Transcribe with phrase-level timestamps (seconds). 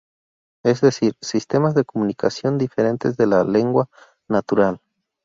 [0.63, 3.87] Es decir, sistemas de comunicación diferentes de la lengua
[4.27, 4.81] natural.